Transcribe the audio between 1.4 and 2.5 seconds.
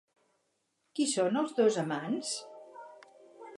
els dos amants?